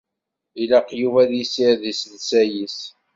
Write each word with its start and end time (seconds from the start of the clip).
Ilaq 0.61 0.87
Yuba 1.01 1.19
ad 1.25 1.31
yessired 1.33 1.83
iselsa-is. 1.91 2.79